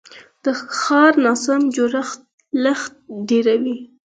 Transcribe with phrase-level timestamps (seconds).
[0.43, 0.45] د
[0.79, 2.19] ښار ناسم جوړښت
[2.63, 2.93] لګښت
[3.27, 3.77] ډیروي.